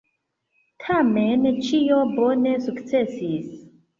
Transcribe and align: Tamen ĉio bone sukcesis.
Tamen 0.85 1.43
ĉio 1.67 1.99
bone 2.15 2.55
sukcesis. 2.69 3.47